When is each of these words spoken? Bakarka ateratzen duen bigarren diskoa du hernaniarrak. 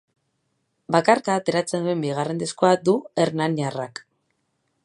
Bakarka 0.95 1.35
ateratzen 1.41 1.85
duen 1.89 2.03
bigarren 2.07 2.43
diskoa 2.45 2.75
du 2.89 2.99
hernaniarrak. 3.25 4.07